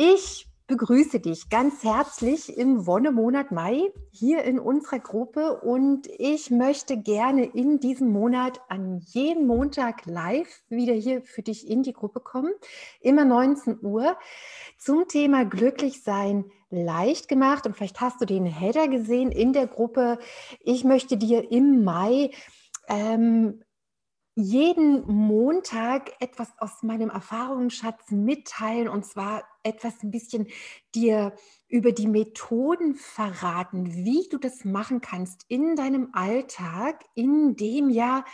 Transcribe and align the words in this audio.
Ich 0.00 0.46
begrüße 0.68 1.18
dich 1.18 1.48
ganz 1.50 1.82
herzlich 1.82 2.56
im 2.56 2.86
Wonnemonat 2.86 3.50
Mai 3.50 3.90
hier 4.12 4.44
in 4.44 4.60
unserer 4.60 5.00
Gruppe 5.00 5.60
und 5.60 6.06
ich 6.18 6.52
möchte 6.52 6.98
gerne 6.98 7.46
in 7.46 7.80
diesem 7.80 8.12
Monat 8.12 8.60
an 8.68 9.00
jedem 9.06 9.48
Montag 9.48 10.06
live 10.06 10.62
wieder 10.68 10.92
hier 10.92 11.22
für 11.22 11.42
dich 11.42 11.68
in 11.68 11.82
die 11.82 11.94
Gruppe 11.94 12.20
kommen, 12.20 12.52
immer 13.00 13.24
19 13.24 13.80
Uhr 13.82 14.16
zum 14.78 15.08
Thema 15.08 15.44
glücklich 15.44 16.04
sein 16.04 16.44
leicht 16.70 17.26
gemacht 17.26 17.66
und 17.66 17.76
vielleicht 17.76 18.00
hast 18.00 18.20
du 18.20 18.24
den 18.24 18.46
Header 18.46 18.86
gesehen 18.86 19.32
in 19.32 19.52
der 19.52 19.66
Gruppe. 19.66 20.20
Ich 20.60 20.84
möchte 20.84 21.16
dir 21.16 21.50
im 21.50 21.82
Mai 21.82 22.30
ähm, 22.86 23.64
jeden 24.38 25.04
Montag 25.06 26.12
etwas 26.20 26.48
aus 26.58 26.84
meinem 26.84 27.10
Erfahrungsschatz 27.10 28.12
mitteilen 28.12 28.88
und 28.88 29.04
zwar 29.04 29.42
etwas 29.64 30.00
ein 30.04 30.12
bisschen 30.12 30.46
dir 30.94 31.34
über 31.66 31.90
die 31.90 32.06
Methoden 32.06 32.94
verraten, 32.94 33.92
wie 33.92 34.28
du 34.30 34.38
das 34.38 34.64
machen 34.64 35.00
kannst 35.00 35.44
in 35.48 35.74
deinem 35.74 36.10
Alltag, 36.12 37.04
in 37.16 37.56
dem 37.56 37.90
ja 37.90 38.24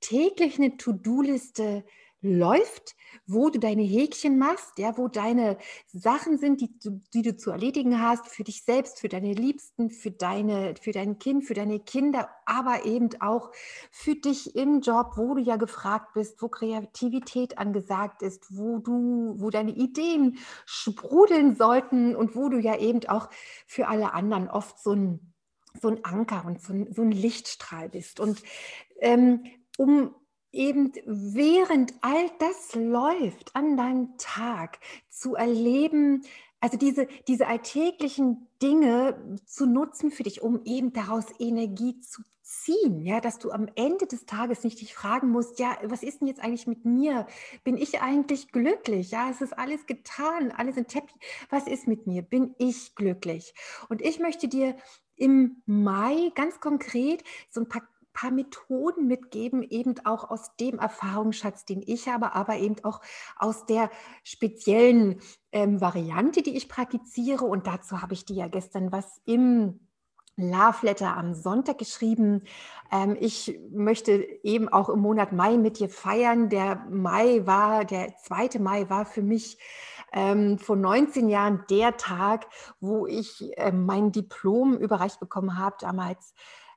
täglich 0.00 0.58
eine 0.58 0.76
To-Do-Liste 0.76 1.86
läuft, 2.26 2.96
wo 3.26 3.50
du 3.50 3.58
deine 3.58 3.82
Häkchen 3.82 4.38
machst, 4.38 4.78
ja, 4.78 4.96
wo 4.96 5.08
deine 5.08 5.58
Sachen 5.86 6.38
sind, 6.38 6.60
die, 6.60 6.70
die 7.12 7.22
du 7.22 7.36
zu 7.36 7.50
erledigen 7.50 8.00
hast, 8.00 8.28
für 8.28 8.44
dich 8.44 8.64
selbst, 8.64 9.00
für 9.00 9.08
deine 9.08 9.32
Liebsten, 9.32 9.90
für, 9.90 10.10
deine, 10.10 10.74
für 10.80 10.92
dein 10.92 11.18
Kind, 11.18 11.44
für 11.44 11.54
deine 11.54 11.80
Kinder, 11.80 12.28
aber 12.44 12.84
eben 12.84 13.10
auch 13.20 13.50
für 13.90 14.14
dich 14.14 14.54
im 14.54 14.80
Job, 14.80 15.12
wo 15.16 15.34
du 15.34 15.40
ja 15.40 15.56
gefragt 15.56 16.14
bist, 16.14 16.40
wo 16.40 16.48
Kreativität 16.48 17.58
angesagt 17.58 18.22
ist, 18.22 18.56
wo 18.56 18.78
du, 18.78 19.34
wo 19.38 19.50
deine 19.50 19.72
Ideen 19.72 20.38
sprudeln 20.64 21.56
sollten 21.56 22.14
und 22.14 22.36
wo 22.36 22.48
du 22.48 22.58
ja 22.58 22.78
eben 22.78 23.06
auch 23.08 23.28
für 23.66 23.88
alle 23.88 24.14
anderen 24.14 24.48
oft 24.48 24.78
so 24.78 24.92
ein, 24.92 25.32
so 25.80 25.88
ein 25.88 26.04
Anker 26.04 26.44
und 26.46 26.60
so 26.60 26.72
ein, 26.72 26.92
so 26.92 27.02
ein 27.02 27.10
Lichtstrahl 27.10 27.88
bist. 27.88 28.20
Und 28.20 28.42
ähm, 29.00 29.44
um 29.78 30.14
eben 30.52 30.92
während 31.04 31.94
all 32.00 32.30
das 32.38 32.74
läuft 32.74 33.54
an 33.54 33.76
deinem 33.76 34.16
Tag 34.18 34.78
zu 35.08 35.34
erleben, 35.34 36.22
also 36.60 36.78
diese, 36.78 37.06
diese 37.28 37.46
alltäglichen 37.46 38.48
Dinge 38.62 39.38
zu 39.44 39.66
nutzen 39.66 40.10
für 40.10 40.22
dich, 40.22 40.42
um 40.42 40.62
eben 40.64 40.92
daraus 40.92 41.26
Energie 41.38 42.00
zu 42.00 42.22
ziehen, 42.46 43.04
ja, 43.04 43.20
dass 43.20 43.38
du 43.38 43.50
am 43.50 43.68
Ende 43.74 44.06
des 44.06 44.24
Tages 44.24 44.62
nicht 44.62 44.80
dich 44.80 44.94
fragen 44.94 45.30
musst, 45.30 45.58
ja, 45.58 45.76
was 45.82 46.02
ist 46.02 46.20
denn 46.20 46.28
jetzt 46.28 46.40
eigentlich 46.40 46.68
mit 46.68 46.84
mir? 46.84 47.26
Bin 47.64 47.76
ich 47.76 48.00
eigentlich 48.00 48.52
glücklich? 48.52 49.10
Ja, 49.10 49.30
es 49.30 49.40
ist 49.40 49.58
alles 49.58 49.86
getan, 49.86 50.52
alles 50.52 50.76
in 50.76 50.86
Teppich. 50.86 51.16
Was 51.50 51.66
ist 51.66 51.88
mit 51.88 52.06
mir? 52.06 52.22
Bin 52.22 52.54
ich 52.58 52.94
glücklich? 52.94 53.52
Und 53.88 54.00
ich 54.00 54.20
möchte 54.20 54.46
dir 54.46 54.76
im 55.16 55.62
Mai 55.66 56.30
ganz 56.34 56.60
konkret 56.60 57.24
so 57.50 57.60
ein 57.60 57.68
paar 57.68 57.82
paar 58.16 58.30
Methoden 58.30 59.06
mitgeben, 59.06 59.62
eben 59.62 59.94
auch 60.04 60.30
aus 60.30 60.56
dem 60.56 60.78
Erfahrungsschatz, 60.78 61.64
den 61.64 61.82
ich 61.86 62.08
habe, 62.08 62.34
aber 62.34 62.56
eben 62.56 62.76
auch 62.82 63.00
aus 63.36 63.66
der 63.66 63.90
speziellen 64.24 65.20
ähm, 65.52 65.80
Variante, 65.80 66.42
die 66.42 66.56
ich 66.56 66.68
praktiziere. 66.68 67.44
Und 67.44 67.66
dazu 67.66 68.02
habe 68.02 68.14
ich 68.14 68.24
dir 68.24 68.36
ja 68.36 68.48
gestern 68.48 68.90
was 68.90 69.20
im 69.26 69.80
Love 70.38 70.84
Letter 70.84 71.16
am 71.16 71.34
Sonntag 71.34 71.78
geschrieben. 71.78 72.42
Ähm, 72.90 73.16
ich 73.20 73.58
möchte 73.70 74.12
eben 74.42 74.68
auch 74.68 74.88
im 74.88 75.00
Monat 75.00 75.32
Mai 75.32 75.56
mit 75.56 75.78
dir 75.78 75.88
feiern. 75.88 76.48
Der 76.48 76.86
Mai 76.90 77.46
war, 77.46 77.84
der 77.84 78.16
zweite 78.18 78.60
Mai 78.60 78.88
war 78.90 79.06
für 79.06 79.22
mich 79.22 79.58
ähm, 80.12 80.58
vor 80.58 80.76
19 80.76 81.28
Jahren 81.28 81.64
der 81.70 81.96
Tag, 81.96 82.46
wo 82.80 83.06
ich 83.06 83.56
äh, 83.58 83.72
mein 83.72 84.12
Diplom 84.12 84.76
überreicht 84.76 85.20
bekommen 85.20 85.58
habe, 85.58 85.76
damals 85.80 86.34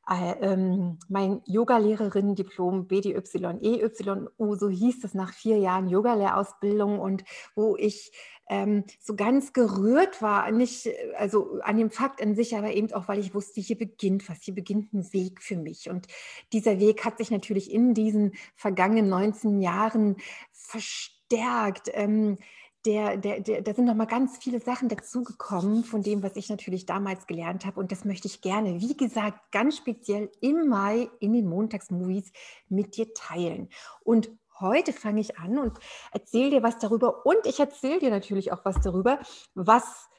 ähm, 0.09 0.97
mein 1.07 1.41
Yogalehrerin-Diplom 1.45 2.87
BDYEYU, 2.87 4.55
so 4.55 4.69
hieß 4.69 5.03
es 5.03 5.13
nach 5.13 5.33
vier 5.33 5.57
Jahren 5.57 5.87
Yogalehrausbildung 5.87 6.99
und 6.99 7.23
wo 7.55 7.75
ich 7.77 8.11
ähm, 8.49 8.83
so 8.99 9.15
ganz 9.15 9.53
gerührt 9.53 10.21
war, 10.23 10.51
nicht 10.51 10.89
also 11.15 11.59
an 11.61 11.77
dem 11.77 11.91
Fakt 11.91 12.21
an 12.21 12.35
sich, 12.35 12.55
aber 12.55 12.73
eben 12.73 12.91
auch, 12.93 13.07
weil 13.07 13.19
ich 13.19 13.35
wusste, 13.35 13.61
hier 13.61 13.77
beginnt 13.77 14.27
was, 14.27 14.41
hier 14.41 14.55
beginnt 14.55 14.91
ein 14.93 15.13
Weg 15.13 15.43
für 15.43 15.57
mich. 15.57 15.89
Und 15.89 16.07
dieser 16.51 16.79
Weg 16.79 17.05
hat 17.05 17.19
sich 17.19 17.29
natürlich 17.29 17.71
in 17.71 17.93
diesen 17.93 18.33
vergangenen 18.55 19.09
19 19.09 19.61
Jahren 19.61 20.17
verstärkt. 20.51 21.91
Ähm, 21.93 22.39
der, 22.85 23.17
der, 23.17 23.41
der, 23.41 23.61
da 23.61 23.73
sind 23.73 23.85
noch 23.85 23.95
mal 23.95 24.05
ganz 24.05 24.37
viele 24.37 24.59
Sachen 24.59 24.87
dazugekommen 24.87 25.83
von 25.83 26.01
dem, 26.01 26.23
was 26.23 26.35
ich 26.35 26.49
natürlich 26.49 26.85
damals 26.85 27.27
gelernt 27.27 27.65
habe. 27.65 27.79
Und 27.79 27.91
das 27.91 28.05
möchte 28.05 28.27
ich 28.27 28.41
gerne, 28.41 28.79
wie 28.79 28.95
gesagt, 28.95 29.51
ganz 29.51 29.77
speziell 29.77 30.31
im 30.39 30.67
Mai 30.67 31.09
in 31.19 31.33
den 31.33 31.47
Montagsmovies 31.47 32.31
mit 32.69 32.95
dir 32.95 33.13
teilen. 33.13 33.69
Und 34.03 34.29
heute 34.59 34.93
fange 34.93 35.21
ich 35.21 35.37
an 35.37 35.57
und 35.57 35.77
erzähle 36.11 36.51
dir 36.51 36.63
was 36.63 36.77
darüber. 36.79 37.25
Und 37.25 37.45
ich 37.45 37.59
erzähle 37.59 37.99
dir 37.99 38.11
natürlich 38.11 38.51
auch 38.51 38.63
was 38.63 38.79
darüber, 38.81 39.19
was 39.55 40.09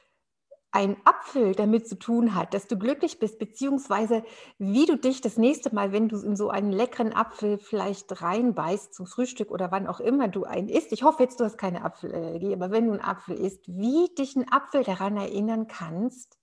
ein 0.71 0.95
Apfel 1.03 1.53
damit 1.53 1.87
zu 1.87 1.99
tun 1.99 2.33
hat, 2.33 2.53
dass 2.53 2.67
du 2.67 2.77
glücklich 2.77 3.19
bist, 3.19 3.39
beziehungsweise 3.39 4.23
wie 4.57 4.85
du 4.85 4.97
dich 4.97 5.19
das 5.19 5.37
nächste 5.37 5.75
Mal, 5.75 5.91
wenn 5.91 6.07
du 6.07 6.17
in 6.17 6.35
so 6.35 6.49
einen 6.49 6.71
leckeren 6.71 7.13
Apfel 7.13 7.57
vielleicht 7.57 8.21
reinbeißt 8.21 8.93
zum 8.93 9.05
Frühstück 9.05 9.51
oder 9.51 9.71
wann 9.71 9.87
auch 9.87 9.99
immer 9.99 10.29
du 10.29 10.45
einen 10.45 10.69
isst, 10.69 10.93
ich 10.93 11.03
hoffe 11.03 11.23
jetzt, 11.23 11.39
du 11.39 11.43
hast 11.43 11.57
keine 11.57 11.83
Apfelallergie, 11.83 12.53
aber 12.53 12.71
wenn 12.71 12.85
du 12.85 12.93
einen 12.93 13.01
Apfel 13.01 13.35
isst, 13.35 13.67
wie 13.67 14.13
dich 14.17 14.35
ein 14.35 14.49
Apfel 14.51 14.83
daran 14.83 15.17
erinnern 15.17 15.67
kannst, 15.67 16.37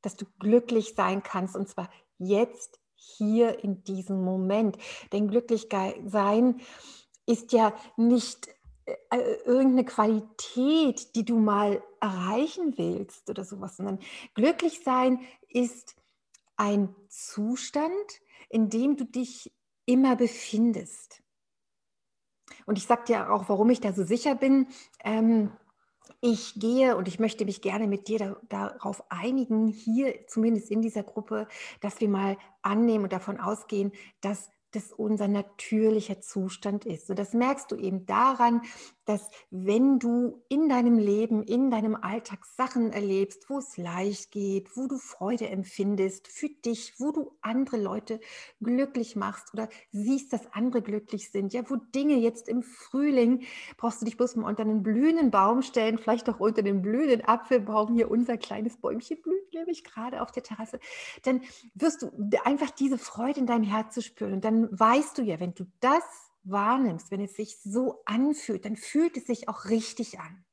dass 0.00 0.16
du 0.16 0.26
glücklich 0.40 0.94
sein 0.96 1.22
kannst 1.22 1.54
und 1.54 1.68
zwar 1.68 1.88
jetzt, 2.18 2.82
hier 3.02 3.62
in 3.62 3.82
diesem 3.84 4.22
Moment. 4.24 4.78
Denn 5.12 5.28
glücklich 5.28 5.68
sein 6.06 6.60
ist 7.26 7.52
ja 7.52 7.72
nicht 7.96 8.48
äh, 8.84 8.94
äh, 9.10 9.38
irgendeine 9.44 9.84
Qualität, 9.84 11.14
die 11.14 11.24
du 11.24 11.38
mal 11.38 11.82
erreichen 12.02 12.76
willst 12.76 13.30
oder 13.30 13.44
sowas, 13.44 13.76
sondern 13.76 14.00
glücklich 14.34 14.82
sein 14.84 15.20
ist 15.48 15.94
ein 16.56 16.94
Zustand, 17.08 17.92
in 18.48 18.68
dem 18.68 18.96
du 18.96 19.04
dich 19.04 19.52
immer 19.86 20.16
befindest. 20.16 21.22
Und 22.66 22.76
ich 22.76 22.86
sage 22.86 23.04
dir 23.06 23.32
auch, 23.32 23.48
warum 23.48 23.70
ich 23.70 23.80
da 23.80 23.92
so 23.92 24.04
sicher 24.04 24.34
bin. 24.34 24.66
Ähm, 25.04 25.52
ich 26.20 26.54
gehe 26.54 26.96
und 26.96 27.08
ich 27.08 27.18
möchte 27.18 27.44
mich 27.44 27.62
gerne 27.62 27.86
mit 27.86 28.08
dir 28.08 28.18
da, 28.18 28.36
darauf 28.48 29.04
einigen, 29.10 29.68
hier 29.68 30.26
zumindest 30.26 30.70
in 30.70 30.82
dieser 30.82 31.02
Gruppe, 31.02 31.48
dass 31.80 32.00
wir 32.00 32.08
mal 32.08 32.36
annehmen 32.62 33.04
und 33.04 33.12
davon 33.12 33.40
ausgehen, 33.40 33.92
dass 34.20 34.50
das 34.72 34.92
unser 34.92 35.28
natürlicher 35.28 36.20
Zustand 36.20 36.84
ist. 36.84 37.10
Und 37.10 37.18
das 37.18 37.34
merkst 37.34 37.70
du 37.70 37.76
eben 37.76 38.06
daran, 38.06 38.62
dass 39.04 39.30
wenn 39.50 39.98
du 39.98 40.42
in 40.48 40.68
deinem 40.68 40.98
Leben, 40.98 41.42
in 41.42 41.70
deinem 41.70 41.96
Alltag 41.96 42.44
Sachen 42.44 42.92
erlebst, 42.92 43.48
wo 43.48 43.58
es 43.58 43.76
leicht 43.76 44.30
geht, 44.30 44.76
wo 44.76 44.86
du 44.86 44.98
Freude 44.98 45.48
empfindest 45.48 46.28
für 46.28 46.48
dich, 46.48 46.94
wo 46.98 47.12
du 47.12 47.32
andere 47.40 47.76
Leute 47.76 48.20
glücklich 48.60 49.16
machst 49.16 49.52
oder 49.52 49.68
siehst, 49.90 50.32
dass 50.32 50.52
andere 50.52 50.82
glücklich 50.82 51.30
sind, 51.30 51.52
ja, 51.52 51.68
wo 51.68 51.76
Dinge 51.76 52.16
jetzt 52.16 52.48
im 52.48 52.62
Frühling, 52.62 53.44
brauchst 53.76 54.00
du 54.00 54.04
dich 54.04 54.16
bloß 54.16 54.36
mal 54.36 54.48
unter 54.48 54.62
einen 54.62 54.82
blühenden 54.82 55.30
Baum 55.30 55.62
stellen, 55.62 55.98
vielleicht 55.98 56.28
auch 56.30 56.40
unter 56.40 56.62
den 56.62 56.82
blühenden 56.82 57.26
Apfelbaum, 57.26 57.94
hier 57.94 58.10
unser 58.10 58.36
kleines 58.36 58.76
Bäumchen 58.76 59.20
blüht 59.22 59.52
nämlich 59.52 59.84
gerade 59.84 60.22
auf 60.22 60.32
der 60.32 60.42
Terrasse, 60.42 60.78
dann 61.22 61.42
wirst 61.74 62.02
du 62.02 62.10
einfach 62.44 62.70
diese 62.70 62.98
Freude 62.98 63.40
in 63.40 63.46
deinem 63.46 63.64
Herz 63.64 63.94
zu 63.94 64.02
spüren. 64.02 64.34
Und 64.34 64.44
dann 64.44 64.68
weißt 64.70 65.18
du 65.18 65.22
ja, 65.22 65.40
wenn 65.40 65.54
du 65.54 65.64
das 65.80 66.31
wahrnimmst, 66.44 67.10
wenn 67.10 67.20
es 67.20 67.36
sich 67.36 67.58
so 67.62 68.02
anfühlt, 68.04 68.64
dann 68.64 68.76
fühlt 68.76 69.16
es 69.16 69.26
sich 69.26 69.48
auch 69.48 69.66
richtig 69.66 70.18
an. 70.20 70.44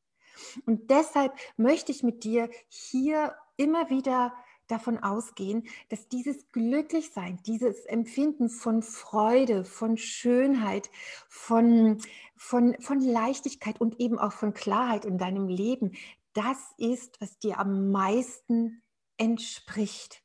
Und 0.65 0.89
deshalb 0.89 1.33
möchte 1.57 1.91
ich 1.91 2.03
mit 2.03 2.24
dir 2.24 2.50
hier 2.68 3.36
immer 3.57 3.89
wieder 3.89 4.33
davon 4.68 5.00
ausgehen, 5.00 5.68
dass 5.89 6.07
dieses 6.07 6.51
Glücklichsein, 6.51 7.39
dieses 7.45 7.86
Empfinden 7.86 8.50
von 8.50 8.83
Freude, 8.83 9.65
von 9.65 9.97
Schönheit, 9.97 10.89
von, 11.27 11.97
von, 12.36 12.75
von 12.80 13.01
Leichtigkeit 13.01 13.81
und 13.81 14.00
eben 14.00 14.19
auch 14.19 14.31
von 14.31 14.53
Klarheit 14.53 15.06
in 15.06 15.18
deinem 15.18 15.47
Leben, 15.47 15.94
das 16.33 16.57
ist, 16.77 17.19
was 17.19 17.39
dir 17.39 17.59
am 17.59 17.91
meisten 17.91 18.81
entspricht. 19.18 20.24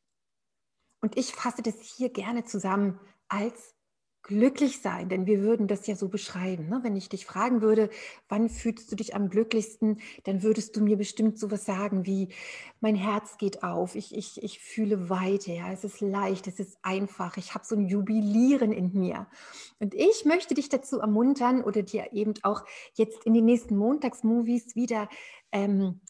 Und 1.00 1.16
ich 1.16 1.32
fasse 1.32 1.62
das 1.62 1.80
hier 1.80 2.10
gerne 2.10 2.44
zusammen 2.44 3.00
als 3.28 3.74
glücklich 4.24 4.80
sein, 4.80 5.10
denn 5.10 5.26
wir 5.26 5.42
würden 5.42 5.68
das 5.68 5.86
ja 5.86 5.94
so 5.94 6.08
beschreiben. 6.08 6.68
Ne? 6.68 6.80
Wenn 6.82 6.96
ich 6.96 7.10
dich 7.10 7.26
fragen 7.26 7.60
würde, 7.60 7.90
wann 8.28 8.48
fühlst 8.48 8.90
du 8.90 8.96
dich 8.96 9.14
am 9.14 9.28
glücklichsten, 9.28 10.00
dann 10.24 10.42
würdest 10.42 10.74
du 10.74 10.80
mir 10.82 10.96
bestimmt 10.96 11.38
sowas 11.38 11.66
sagen 11.66 12.06
wie, 12.06 12.30
mein 12.80 12.96
Herz 12.96 13.36
geht 13.36 13.62
auf, 13.62 13.94
ich, 13.94 14.16
ich, 14.16 14.42
ich 14.42 14.60
fühle 14.60 15.10
Weite, 15.10 15.52
ja? 15.52 15.70
es 15.70 15.84
ist 15.84 16.00
leicht, 16.00 16.46
es 16.46 16.58
ist 16.58 16.78
einfach, 16.82 17.36
ich 17.36 17.54
habe 17.54 17.66
so 17.66 17.76
ein 17.76 17.86
Jubilieren 17.86 18.72
in 18.72 18.92
mir. 18.94 19.26
Und 19.78 19.94
ich 19.94 20.24
möchte 20.24 20.54
dich 20.54 20.70
dazu 20.70 21.00
ermuntern 21.00 21.62
oder 21.62 21.82
dir 21.82 22.12
eben 22.12 22.32
auch 22.42 22.64
jetzt 22.94 23.26
in 23.26 23.34
den 23.34 23.44
nächsten 23.44 23.76
Montagsmovies 23.76 24.74
wieder 24.74 25.08
ähm, 25.52 26.00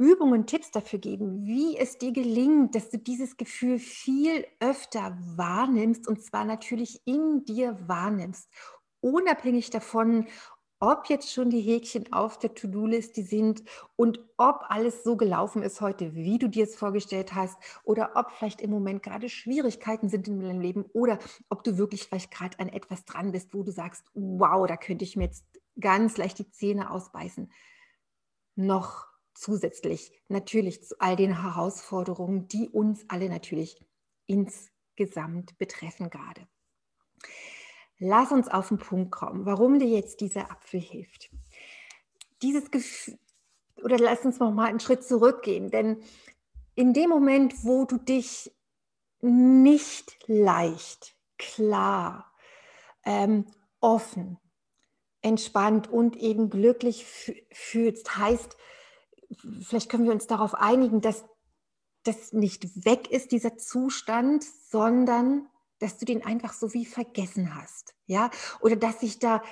Übungen, 0.00 0.46
Tipps 0.46 0.70
dafür 0.70 0.98
geben, 0.98 1.44
wie 1.44 1.76
es 1.76 1.98
dir 1.98 2.12
gelingt, 2.12 2.74
dass 2.74 2.88
du 2.88 2.96
dieses 2.96 3.36
Gefühl 3.36 3.78
viel 3.78 4.46
öfter 4.58 5.18
wahrnimmst 5.36 6.08
und 6.08 6.22
zwar 6.22 6.46
natürlich 6.46 7.02
in 7.04 7.44
dir 7.44 7.78
wahrnimmst, 7.86 8.48
unabhängig 9.02 9.68
davon, 9.68 10.26
ob 10.78 11.10
jetzt 11.10 11.30
schon 11.30 11.50
die 11.50 11.60
Häkchen 11.60 12.10
auf 12.14 12.38
der 12.38 12.54
To-Do-Liste 12.54 13.22
sind 13.22 13.62
und 13.96 14.20
ob 14.38 14.64
alles 14.70 15.04
so 15.04 15.18
gelaufen 15.18 15.62
ist 15.62 15.82
heute, 15.82 16.14
wie 16.14 16.38
du 16.38 16.48
dir 16.48 16.64
es 16.64 16.76
vorgestellt 16.76 17.34
hast 17.34 17.58
oder 17.84 18.12
ob 18.14 18.30
vielleicht 18.30 18.62
im 18.62 18.70
Moment 18.70 19.02
gerade 19.02 19.28
Schwierigkeiten 19.28 20.08
sind 20.08 20.28
in 20.28 20.40
deinem 20.40 20.62
Leben 20.62 20.86
oder 20.94 21.18
ob 21.50 21.62
du 21.62 21.76
wirklich 21.76 22.04
vielleicht 22.04 22.30
gerade 22.30 22.58
an 22.58 22.70
etwas 22.70 23.04
dran 23.04 23.32
bist, 23.32 23.52
wo 23.52 23.62
du 23.62 23.70
sagst, 23.70 24.06
wow, 24.14 24.66
da 24.66 24.78
könnte 24.78 25.04
ich 25.04 25.14
mir 25.14 25.24
jetzt 25.24 25.44
ganz 25.78 26.16
leicht 26.16 26.38
die 26.38 26.50
Zähne 26.50 26.90
ausbeißen. 26.90 27.52
Noch 28.56 29.09
zusätzlich 29.34 30.12
natürlich 30.28 30.82
zu 30.84 30.94
all 31.00 31.16
den 31.16 31.42
Herausforderungen, 31.42 32.48
die 32.48 32.68
uns 32.68 33.04
alle 33.08 33.28
natürlich 33.28 33.84
insgesamt 34.26 35.56
betreffen 35.58 36.10
gerade. 36.10 36.46
Lass 37.98 38.32
uns 38.32 38.48
auf 38.48 38.68
den 38.68 38.78
Punkt 38.78 39.10
kommen, 39.10 39.44
warum 39.44 39.78
dir 39.78 39.88
jetzt 39.88 40.20
dieser 40.20 40.50
Apfel 40.50 40.80
hilft. 40.80 41.30
Dieses 42.42 42.70
Gefühl, 42.70 43.18
oder 43.82 43.98
lass 43.98 44.24
uns 44.24 44.38
noch 44.38 44.52
mal 44.52 44.68
einen 44.68 44.80
Schritt 44.80 45.04
zurückgehen, 45.04 45.70
denn 45.70 46.02
in 46.74 46.94
dem 46.94 47.10
Moment, 47.10 47.64
wo 47.64 47.84
du 47.84 47.98
dich 47.98 48.50
nicht 49.20 50.16
leicht, 50.26 51.14
klar, 51.36 52.32
ähm, 53.04 53.46
offen, 53.80 54.38
entspannt 55.22 55.90
und 55.90 56.16
eben 56.16 56.48
glücklich 56.48 57.04
fühlst, 57.52 58.16
heißt, 58.16 58.56
vielleicht 59.62 59.88
können 59.88 60.04
wir 60.04 60.12
uns 60.12 60.26
darauf 60.26 60.54
einigen, 60.54 61.00
dass 61.00 61.24
das 62.04 62.32
nicht 62.32 62.84
weg 62.84 63.10
ist, 63.10 63.32
dieser 63.32 63.58
Zustand, 63.58 64.44
sondern 64.44 65.46
dass 65.78 65.98
du 65.98 66.04
den 66.04 66.24
einfach 66.24 66.52
so 66.52 66.74
wie 66.74 66.86
vergessen 66.86 67.54
hast. 67.54 67.94
Ja, 68.06 68.30
oder 68.60 68.76
dass 68.76 69.00
sich 69.00 69.18
da 69.18 69.42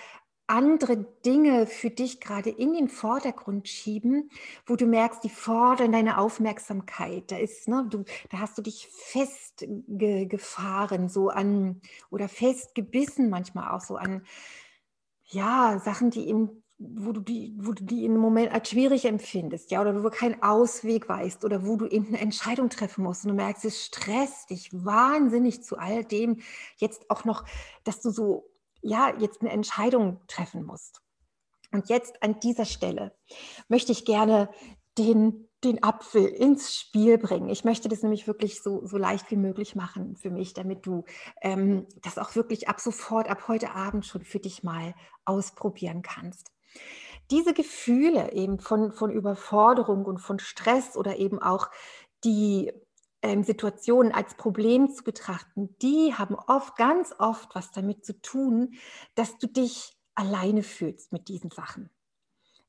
andere 0.49 1.07
Dinge 1.27 1.67
für 1.67 1.91
dich 1.91 2.21
gerade 2.21 2.51
in 2.51 2.73
den 2.73 2.89
Vordergrund 2.89 3.69
schieben, 3.69 4.31
wo 4.67 4.77
du 4.77 4.87
merkst, 4.87 5.23
die 5.23 5.29
fordern 5.29 5.93
deine 5.93 6.17
Aufmerksamkeit. 6.17 7.31
Da 7.31 7.37
ist, 7.37 7.69
ne, 7.69 7.87
du, 7.89 8.05
da 8.31 8.39
hast 8.39 8.57
du 8.57 8.63
dich 8.63 8.89
festgefahren, 8.89 11.11
so 11.11 11.29
an 11.29 11.83
oder 12.11 12.31
festgebissen 12.31 13.29
manchmal 13.29 13.77
auch 13.77 13.83
so 13.83 13.97
an 13.97 14.25
ja 15.25 15.79
Sachen, 15.85 16.09
die 16.11 16.27
eben 16.29 16.63
wo 16.79 17.13
du 17.13 17.21
die, 17.21 17.55
wo 17.59 17.73
du 17.73 17.85
die 17.85 18.05
im 18.05 18.17
Moment 18.17 18.53
als 18.53 18.71
schwierig 18.71 19.05
empfindest, 19.05 19.71
ja, 19.71 19.81
oder 19.81 19.97
wo 19.97 20.03
du 20.03 20.11
keinen 20.11 20.43
Ausweg 20.43 21.09
weißt 21.09 21.45
oder 21.45 21.67
wo 21.67 21.77
du 21.77 21.87
eben 21.87 22.09
eine 22.09 22.21
Entscheidung 22.21 22.71
treffen 22.71 23.03
musst 23.03 23.25
und 23.25 23.31
du 23.31 23.35
merkst, 23.35 23.65
es 23.65 23.85
stresst 23.85 24.51
dich 24.51 24.71
wahnsinnig 24.73 25.63
zu 25.63 25.77
all 25.77 26.05
dem 26.05 26.41
jetzt 26.77 27.11
auch 27.11 27.25
noch, 27.25 27.45
dass 27.83 28.01
du 28.01 28.11
so, 28.11 28.49
ja, 28.81 29.13
jetzt 29.19 29.41
eine 29.41 29.51
Entscheidung 29.51 30.21
treffen 30.29 30.65
musst. 30.65 31.03
Und 31.73 31.89
jetzt 31.89 32.23
an 32.23 32.39
dieser 32.41 32.65
Stelle 32.65 33.13
möchte 33.69 33.93
ich 33.93 34.05
gerne 34.05 34.49
den 34.97 35.49
den 35.65 35.83
Apfel 35.83 36.25
ins 36.25 36.77
Spiel 36.77 37.19
bringen. 37.19 37.49
Ich 37.49 37.65
möchte 37.65 37.89
das 37.89 38.03
nämlich 38.03 38.29
wirklich 38.29 38.63
so, 38.63 38.87
so 38.87 38.97
leicht 38.97 39.31
wie 39.31 39.37
möglich 39.37 39.75
machen 39.75 40.15
für 40.17 40.31
mich, 40.31 40.55
damit 40.55 40.87
du 40.87 41.05
ähm, 41.41 41.87
das 42.03 42.17
auch 42.17 42.37
wirklich 42.37 42.69
ab 42.69 42.81
sofort, 42.81 43.29
ab 43.29 43.49
heute 43.49 43.73
Abend 43.73 44.07
schon 44.07 44.23
für 44.23 44.39
dich 44.39 44.63
mal 44.63 44.95
ausprobieren 45.25 46.03
kannst. 46.03 46.53
Diese 47.31 47.53
Gefühle 47.53 48.33
eben 48.33 48.59
von, 48.59 48.93
von 48.93 49.11
Überforderung 49.11 50.05
und 50.07 50.19
von 50.19 50.39
Stress 50.39 50.97
oder 50.97 51.19
eben 51.19 51.41
auch 51.41 51.69
die 52.25 52.73
ähm, 53.23 53.43
Situationen 53.43 54.13
als 54.13 54.35
Problem 54.35 54.91
zu 54.91 55.05
betrachten, 55.05 55.77
die 55.83 56.15
haben 56.15 56.35
oft, 56.35 56.77
ganz 56.77 57.15
oft 57.19 57.55
was 57.55 57.71
damit 57.71 58.05
zu 58.05 58.21
tun, 58.21 58.75
dass 59.15 59.39
du 59.39 59.47
dich 59.47 59.97
alleine 60.15 60.63
fühlst 60.63 61.13
mit 61.13 61.29
diesen 61.29 61.51
Sachen. 61.51 61.91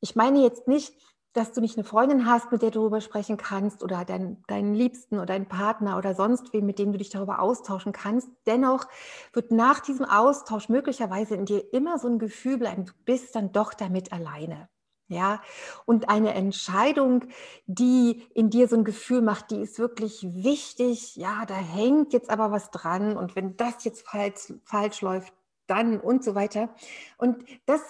Ich 0.02 0.16
meine 0.16 0.42
jetzt 0.42 0.68
nicht, 0.68 0.94
dass 1.34 1.52
du 1.52 1.62
nicht 1.62 1.78
eine 1.78 1.84
Freundin 1.84 2.26
hast, 2.26 2.52
mit 2.52 2.62
der 2.62 2.72
du 2.72 2.80
darüber 2.80 3.02
sprechen 3.02 3.38
kannst 3.38 3.84
oder 3.84 4.04
dein, 4.06 4.44
deinen 4.48 4.74
Liebsten 4.74 5.16
oder 5.16 5.28
deinen 5.28 5.48
Partner 5.48 5.98
oder 5.98 6.16
sonst 6.16 6.54
wem, 6.54 6.66
mit 6.66 6.80
dem 6.80 6.92
du 6.92 6.98
dich 6.98 7.10
darüber 7.10 7.40
austauschen 7.40 7.92
kannst. 7.92 8.30
Dennoch 8.48 8.88
wird 9.34 9.52
nach 9.52 9.80
diesem 9.80 10.06
Austausch 10.06 10.70
möglicherweise 10.70 11.36
in 11.36 11.46
dir 11.46 11.74
immer 11.74 12.00
so 12.00 12.08
ein 12.08 12.20
Gefühl 12.20 12.58
bleiben, 12.58 12.86
du 12.86 12.94
bist 13.06 13.36
dann 13.36 13.52
doch 13.52 13.74
damit 13.74 14.12
alleine. 14.12 14.70
Ja, 15.12 15.42
und 15.86 16.08
eine 16.08 16.36
Entscheidung, 16.36 17.26
die 17.66 18.28
in 18.36 18.52
dir 18.52 18.68
so 18.68 18.76
ein 18.76 18.84
Gefühl 18.84 19.24
macht, 19.24 19.50
die 19.50 19.60
ist 19.60 19.80
wirklich 19.80 20.22
wichtig. 20.24 21.16
Ja, 21.16 21.48
da 21.48 21.56
hängt 21.56 22.14
jetzt 22.14 22.30
aber 22.30 22.52
was 22.52 22.70
dran. 22.70 23.18
Und 23.18 23.36
wenn 23.36 23.58
das 23.58 23.84
jetzt 23.86 24.08
falsch, 24.08 24.54
falsch 24.66 25.02
läuft, 25.02 25.34
dann 25.66 26.00
und 26.00 26.24
so 26.24 26.36
weiter. 26.36 26.70
Und 27.18 27.44
das 27.66 27.82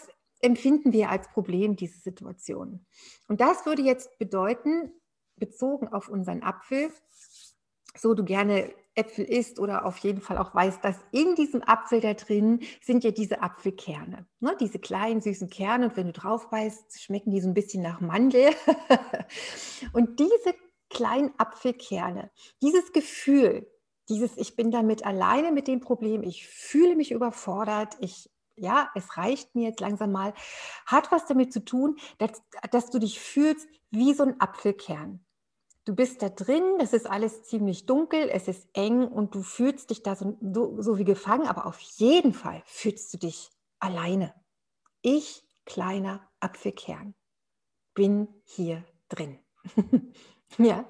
empfinden 0.42 0.94
wir 0.94 1.10
als 1.10 1.30
Problem, 1.30 1.76
diese 1.76 2.00
Situation. 2.00 2.86
Und 3.28 3.42
das 3.42 3.66
würde 3.66 3.82
jetzt 3.82 4.18
bedeuten, 4.20 4.92
bezogen 5.36 5.88
auf 5.88 6.10
unseren 6.10 6.44
Apfel, 6.44 6.92
so 7.98 8.14
du 8.14 8.24
gerne 8.24 8.74
Äpfel 8.96 9.26
isst 9.26 9.60
oder 9.60 9.86
auf 9.86 9.98
jeden 10.00 10.22
Fall 10.22 10.38
auch 10.38 10.54
weißt, 10.54 10.84
dass 10.84 10.98
in 11.12 11.36
diesem 11.36 11.64
Apfel 11.64 12.02
da 12.02 12.14
drin 12.14 12.60
sind 12.82 13.04
ja 13.04 13.12
diese 13.12 13.42
Apfelkerne, 13.42 14.28
ne? 14.40 14.56
diese 14.60 14.80
kleinen 14.80 15.22
süßen 15.22 15.50
Kerne 15.50 15.86
und 15.86 15.98
wenn 15.98 16.08
du 16.08 16.14
drauf 16.14 16.50
beißt, 16.50 17.02
schmecken 17.02 17.32
die 17.32 17.40
so 17.40 17.48
ein 17.48 17.54
bisschen 17.54 17.82
nach 17.82 18.02
Mandel. 18.02 18.50
und 19.94 20.20
diese 20.20 20.54
kleinen 20.90 21.32
Apfelkerne, 21.38 22.30
dieses 22.62 22.92
Gefühl, 22.92 23.72
dieses 24.10 24.38
ich 24.38 24.56
bin 24.56 24.72
damit 24.72 25.06
alleine 25.06 25.52
mit 25.52 25.68
dem 25.68 25.80
Problem, 25.80 26.24
ich 26.24 26.48
fühle 26.48 26.96
mich 26.96 27.12
überfordert, 27.12 27.96
ich 28.02 28.30
ja, 28.60 28.90
es 28.96 29.18
reicht 29.18 29.56
mir 29.56 29.70
jetzt 29.70 29.80
langsam 29.80 30.12
mal, 30.12 30.34
hat 30.86 31.12
was 31.12 31.26
damit 31.26 31.54
zu 31.54 31.64
tun, 31.64 31.98
dass, 32.18 32.42
dass 32.72 32.90
du 32.90 33.00
dich 33.00 33.20
fühlst 33.20 33.68
wie 33.92 34.14
so 34.14 34.24
ein 34.24 34.40
Apfelkern. 34.40 35.26
Du 35.86 35.96
bist 35.96 36.22
da 36.22 36.30
drin, 36.30 36.64
das 36.78 36.94
ist 36.94 37.10
alles 37.10 37.44
ziemlich 37.44 37.86
dunkel, 37.86 38.30
es 38.30 38.48
ist 38.48 38.68
eng 38.74 39.08
und 39.08 39.34
du 39.34 39.42
fühlst 39.42 39.90
dich 39.90 40.04
da 40.04 40.16
so, 40.16 40.38
so, 40.40 40.82
so 40.82 40.98
wie 40.98 41.06
gefangen, 41.06 41.48
aber 41.48 41.66
auf 41.66 41.80
jeden 41.80 42.34
Fall 42.34 42.62
fühlst 42.66 43.14
du 43.14 43.18
dich 43.18 43.50
alleine. 43.80 44.34
Ich, 45.02 45.44
kleiner 45.66 46.30
Apfelkern, 46.40 47.16
bin 47.94 48.28
hier 48.44 48.84
drin. 49.08 49.40
ja. 50.58 50.88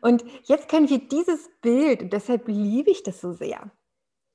Und 0.00 0.24
jetzt 0.44 0.68
können 0.68 0.88
wir 0.88 0.98
dieses 0.98 1.50
Bild, 1.60 2.02
und 2.02 2.12
deshalb 2.12 2.46
liebe 2.46 2.90
ich 2.90 3.02
das 3.02 3.20
so 3.20 3.32
sehr, 3.32 3.72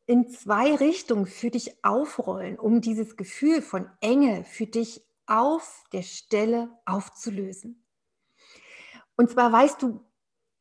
in 0.08 0.30
zwei 0.30 0.74
Richtungen 0.74 1.28
für 1.28 1.52
dich 1.52 1.84
aufrollen, 1.84 2.58
um 2.58 2.82
dieses 2.82 3.18
Gefühl 3.18 3.62
von 3.62 3.90
Enge 4.02 4.46
für 4.46 4.66
dich 4.66 5.06
auf 5.28 5.84
der 5.92 6.02
Stelle 6.02 6.70
aufzulösen. 6.86 7.86
Und 9.18 9.30
zwar 9.30 9.52
weißt 9.52 9.82
du, 9.82 10.00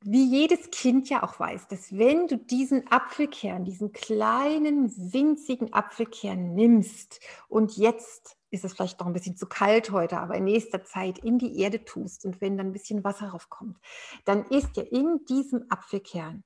wie 0.02 0.24
jedes 0.24 0.70
Kind 0.70 1.08
ja 1.08 1.22
auch 1.22 1.38
weiß, 1.38 1.68
dass 1.68 1.96
wenn 1.96 2.26
du 2.26 2.36
diesen 2.36 2.90
Apfelkern, 2.90 3.64
diesen 3.64 3.92
kleinen, 3.92 4.90
winzigen 5.12 5.72
Apfelkern 5.72 6.54
nimmst 6.54 7.20
und 7.48 7.76
jetzt 7.76 8.36
ist 8.50 8.64
es 8.64 8.74
vielleicht 8.74 9.00
noch 9.00 9.06
ein 9.06 9.12
bisschen 9.12 9.36
zu 9.36 9.46
kalt 9.46 9.90
heute, 9.90 10.18
aber 10.18 10.34
in 10.34 10.44
nächster 10.44 10.84
Zeit 10.84 11.18
in 11.18 11.38
die 11.38 11.60
Erde 11.60 11.84
tust 11.84 12.24
und 12.24 12.40
wenn 12.40 12.56
dann 12.56 12.68
ein 12.68 12.72
bisschen 12.72 13.04
Wasser 13.04 13.28
raufkommt, 13.28 13.78
dann 14.24 14.44
ist 14.46 14.76
ja 14.76 14.82
in 14.82 15.24
diesem 15.28 15.66
Apfelkern 15.68 16.44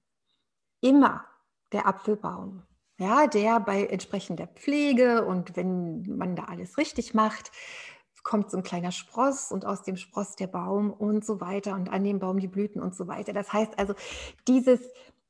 immer 0.81 1.25
der 1.73 1.87
Apfelbaum 1.87 2.63
ja, 3.01 3.27
der 3.27 3.61
bei 3.61 3.87
entsprechender 3.87 4.47
Pflege 4.47 5.25
und 5.25 5.57
wenn 5.57 6.03
man 6.03 6.37
da 6.37 6.45
alles 6.45 6.77
richtig 6.77 7.15
macht, 7.15 7.51
kommt 8.23 8.51
so 8.51 8.59
ein 8.59 8.63
kleiner 8.63 8.93
Spross 8.93 9.51
und 9.51 9.65
aus 9.65 9.83
dem 9.83 9.97
Spross 9.97 10.37
der 10.37 10.47
Baum 10.47 10.93
und 10.93 11.25
so 11.25 11.41
weiter 11.41 11.75
und 11.75 11.91
an 11.91 12.05
dem 12.05 12.19
Baum 12.19 12.39
die 12.39 12.47
Blüten 12.47 12.83
und 12.83 12.95
so 12.95 13.09
weiter. 13.09 13.33
Das 13.33 13.55
heißt 13.55 13.79
also, 13.79 13.95
dieses 14.47 14.81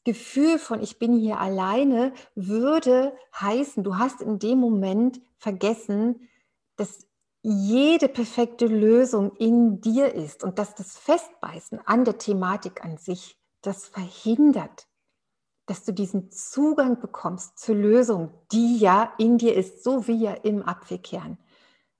Gefühl 0.03 0.59
von 0.59 0.83
ich 0.83 0.99
bin 0.99 1.17
hier 1.17 1.39
alleine 1.39 2.13
würde 2.35 3.13
heißen, 3.39 3.85
du 3.85 3.99
hast 3.99 4.21
in 4.21 4.41
dem 4.41 4.59
Moment 4.59 5.21
vergessen, 5.39 6.29
dass 6.75 7.07
jede 7.43 8.09
perfekte 8.09 8.67
Lösung 8.67 9.37
in 9.37 9.81
dir 9.81 10.13
ist 10.13 10.43
und 10.43 10.59
dass 10.59 10.75
das 10.75 10.99
Festbeißen 10.99 11.79
an 11.87 12.05
der 12.05 12.19
Thematik 12.19 12.85
an 12.85 12.97
sich 12.97 13.39
das 13.63 13.87
verhindert, 13.87 14.89
dass 15.71 15.85
du 15.85 15.93
diesen 15.93 16.33
Zugang 16.33 16.99
bekommst 16.99 17.61
zur 17.61 17.77
Lösung, 17.77 18.35
die 18.51 18.79
ja 18.79 19.13
in 19.19 19.39
dir 19.39 19.55
ist, 19.55 19.85
so 19.85 20.09
wie 20.09 20.25
ja 20.25 20.33
im 20.33 20.67
Apfelkern 20.67 21.39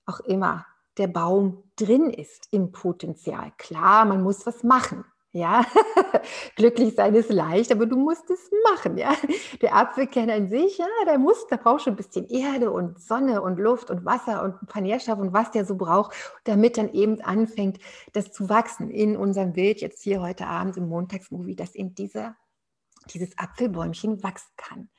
auch 0.05 0.19
immer 0.19 0.65
der 0.97 1.07
Baum 1.07 1.63
drin 1.77 2.09
ist 2.09 2.49
im 2.51 2.73
Potenzial. 2.73 3.53
Klar, 3.57 4.03
man 4.03 4.23
muss 4.23 4.45
was 4.45 4.63
machen. 4.63 5.05
Ja, 5.31 5.65
glücklich 6.57 6.95
sein 6.95 7.15
ist 7.15 7.31
leicht, 7.31 7.71
aber 7.71 7.85
du 7.85 7.95
musst 7.95 8.29
es 8.29 8.51
machen. 8.69 8.97
Ja, 8.97 9.15
der 9.61 9.73
Apfelkern 9.73 10.29
an 10.29 10.49
sich, 10.49 10.77
ja, 10.77 10.85
der 11.05 11.17
muss, 11.17 11.47
der 11.47 11.55
braucht 11.55 11.83
schon 11.83 11.93
ein 11.93 11.95
bisschen 11.95 12.27
Erde 12.27 12.71
und 12.71 12.99
Sonne 12.99 13.41
und 13.41 13.57
Luft 13.57 13.89
und 13.89 14.03
Wasser 14.03 14.43
und 14.43 14.61
ein 14.61 14.67
paar 14.67 14.81
Nährstoffe 14.81 15.19
und 15.19 15.31
was 15.31 15.49
der 15.51 15.63
so 15.63 15.75
braucht, 15.75 16.13
damit 16.43 16.77
dann 16.77 16.91
eben 16.91 17.21
anfängt, 17.21 17.79
das 18.11 18.33
zu 18.33 18.49
wachsen 18.49 18.89
in 18.89 19.15
unserem 19.15 19.53
Bild 19.53 19.79
jetzt 19.79 20.03
hier 20.03 20.21
heute 20.21 20.47
Abend 20.47 20.75
im 20.75 20.89
Montagsmovie, 20.89 21.55
dass 21.55 21.73
eben 21.75 21.95
dieser, 21.95 22.35
dieses 23.13 23.37
Apfelbäumchen 23.37 24.23
wachsen 24.23 24.53
kann. 24.57 24.89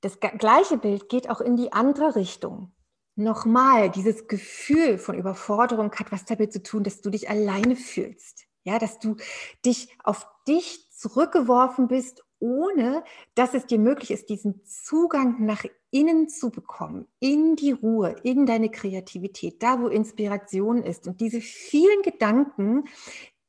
Das 0.00 0.18
gleiche 0.20 0.78
Bild 0.78 1.08
geht 1.08 1.28
auch 1.28 1.40
in 1.40 1.56
die 1.56 1.72
andere 1.72 2.14
Richtung 2.14 2.72
nochmal 3.18 3.90
dieses 3.90 4.28
Gefühl 4.28 4.96
von 4.96 5.18
Überforderung 5.18 5.92
hat 5.92 6.12
was 6.12 6.24
damit 6.24 6.52
zu 6.52 6.62
tun, 6.62 6.84
dass 6.84 7.00
du 7.00 7.10
dich 7.10 7.28
alleine 7.28 7.76
fühlst. 7.76 8.46
Ja, 8.64 8.78
dass 8.78 8.98
du 8.98 9.16
dich 9.64 9.88
auf 10.04 10.26
dich 10.46 10.90
zurückgeworfen 10.92 11.88
bist, 11.88 12.22
ohne 12.38 13.02
dass 13.34 13.54
es 13.54 13.66
dir 13.66 13.78
möglich 13.78 14.10
ist, 14.10 14.28
diesen 14.28 14.64
Zugang 14.64 15.44
nach 15.44 15.64
innen 15.90 16.28
zu 16.28 16.50
bekommen, 16.50 17.06
in 17.18 17.56
die 17.56 17.72
Ruhe, 17.72 18.14
in 18.22 18.46
deine 18.46 18.70
Kreativität, 18.70 19.62
da 19.62 19.80
wo 19.80 19.88
Inspiration 19.88 20.82
ist. 20.82 21.06
Und 21.06 21.20
diese 21.20 21.40
vielen 21.40 22.02
Gedanken, 22.02 22.84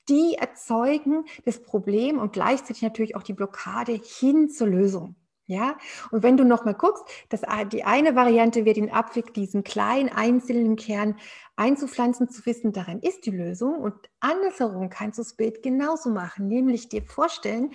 die 0.10 0.36
erzeugen 0.36 1.26
das 1.46 1.62
Problem 1.62 2.20
und 2.20 2.34
gleichzeitig 2.34 2.82
natürlich 2.82 3.16
auch 3.16 3.24
die 3.24 3.34
Blockade 3.34 3.94
hin 3.94 4.50
zur 4.50 4.68
Lösung. 4.68 5.16
Ja, 5.46 5.80
und 6.12 6.22
wenn 6.22 6.38
du 6.38 6.46
noch 6.46 6.64
mal 6.64 6.76
guckst, 6.76 7.04
dass 7.30 7.42
die 7.72 7.84
eine 7.84 8.16
Variante 8.16 8.66
wäre, 8.66 8.76
den 8.76 8.92
Apfel, 8.92 9.24
diesen 9.24 9.64
kleinen 9.64 10.10
einzelnen 10.10 10.76
Kern 10.76 11.18
einzupflanzen, 11.56 12.30
zu 12.30 12.46
wissen, 12.46 12.72
darin 12.72 13.00
ist 13.00 13.26
die 13.26 13.32
Lösung. 13.32 13.80
Und 13.80 13.96
andersherum 14.20 14.92
kannst 14.92 15.18
du 15.18 15.24
das 15.24 15.34
Bild 15.34 15.64
genauso 15.64 16.12
machen, 16.12 16.48
nämlich 16.48 16.88
dir 16.88 17.02
vorstellen, 17.02 17.72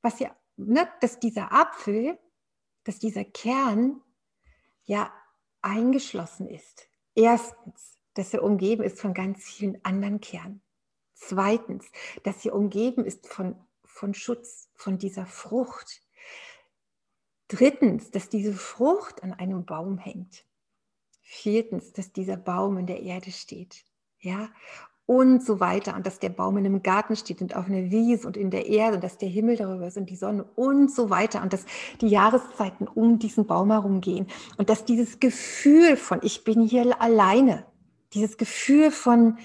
was 0.00 0.18
ja, 0.18 0.34
ne, 0.56 0.88
dass 1.02 1.20
dieser 1.20 1.52
Apfel, 1.52 2.18
dass 2.84 2.98
dieser 2.98 3.24
Kern 3.24 4.00
ja 4.84 5.12
eingeschlossen 5.60 6.48
ist. 6.48 6.88
Erstens, 7.14 7.98
dass 8.14 8.32
er 8.32 8.42
umgeben 8.42 8.82
ist 8.82 8.98
von 8.98 9.12
ganz 9.12 9.44
vielen 9.44 9.84
anderen 9.84 10.22
Kernen. 10.22 10.62
Zweitens, 11.20 11.86
dass 12.22 12.44
er 12.44 12.54
umgeben 12.54 13.04
ist 13.04 13.28
von, 13.28 13.56
von 13.84 14.14
Schutz, 14.14 14.68
von 14.74 14.98
dieser 14.98 15.26
Frucht 15.26 16.02
Drittens, 17.50 18.12
dass 18.12 18.28
diese 18.28 18.52
Frucht 18.52 19.24
an 19.24 19.32
einem 19.32 19.64
Baum 19.64 19.98
hängt. 19.98 20.44
Viertens, 21.20 21.92
dass 21.92 22.12
dieser 22.12 22.36
Baum 22.36 22.78
in 22.78 22.86
der 22.86 23.02
Erde 23.02 23.32
steht. 23.32 23.84
Ja, 24.20 24.50
und 25.04 25.44
so 25.44 25.58
weiter. 25.58 25.96
Und 25.96 26.06
dass 26.06 26.20
der 26.20 26.28
Baum 26.28 26.58
in 26.58 26.66
einem 26.66 26.84
Garten 26.84 27.16
steht 27.16 27.42
und 27.42 27.56
auf 27.56 27.66
einer 27.66 27.90
Wiese 27.90 28.24
und 28.28 28.36
in 28.36 28.52
der 28.52 28.66
Erde 28.66 28.96
und 28.96 29.02
dass 29.02 29.18
der 29.18 29.28
Himmel 29.28 29.56
darüber 29.56 29.88
ist 29.88 29.96
und 29.96 30.08
die 30.08 30.14
Sonne 30.14 30.44
und 30.54 30.92
so 30.92 31.10
weiter. 31.10 31.42
Und 31.42 31.52
dass 31.52 31.66
die 32.00 32.06
Jahreszeiten 32.06 32.86
um 32.86 33.18
diesen 33.18 33.48
Baum 33.48 33.72
herum 33.72 34.00
gehen. 34.00 34.28
Und 34.56 34.70
dass 34.70 34.84
dieses 34.84 35.18
Gefühl 35.18 35.96
von, 35.96 36.20
ich 36.22 36.44
bin 36.44 36.62
hier 36.62 37.02
alleine, 37.02 37.66
dieses 38.14 38.36
Gefühl 38.36 38.92
von, 38.92 39.38